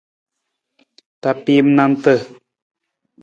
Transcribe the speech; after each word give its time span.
Tapiim 1.21 1.67
nanta. 1.77 2.13